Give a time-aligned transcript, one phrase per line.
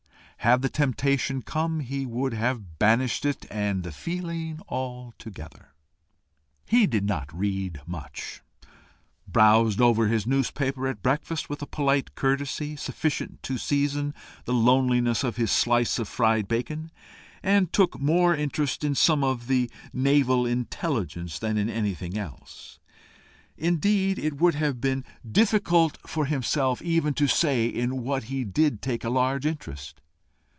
[0.43, 4.59] Had the temptation come, he would have banished it and the feeling
[5.19, 5.75] together.
[6.65, 8.41] He did not read much,
[9.27, 15.23] browsed over his newspaper at breakfast with a polite curiosity, sufficient to season the loneliness
[15.23, 16.89] of his slice of fried bacon,
[17.43, 22.79] and took more interest in some of the naval intelligence than in anything else.
[23.57, 28.81] Indeed it would have been difficult for himself even to say in what he did
[28.81, 29.99] take a large interest.